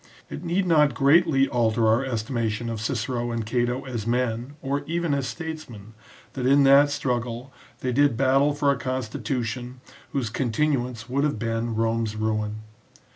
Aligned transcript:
It 0.31 0.43
need 0.43 0.65
not 0.65 0.95
greatly 0.95 1.47
alter 1.47 1.87
our 1.87 2.03
estimation 2.03 2.69
of 2.71 2.81
Cicero 2.81 3.29
and 3.29 3.45
Cato 3.45 3.85
as 3.85 4.07
men, 4.07 4.55
or 4.59 4.83
even 4.87 5.13
as 5.13 5.27
statesmen, 5.27 5.93
that 6.33 6.47
in 6.47 6.63
that 6.63 6.89
struggle 6.89 7.53
they 7.81 7.91
did 7.91 8.17
battle 8.17 8.55
for 8.55 8.71
a 8.71 8.79
constitution 8.79 9.79
whose 10.11 10.31
continuance 10.31 11.07
would 11.07 11.23
NOTE 11.23 11.33
ON 11.33 11.39
SALLUST. 11.39 11.39
XI 11.39 11.45
have 11.45 11.63
been 11.67 11.75
Rome's 11.75 12.15
ruin. 12.15 12.55